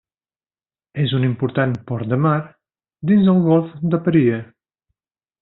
[1.03, 2.33] És un important port de mar
[3.11, 4.43] dins el Golf de Paria.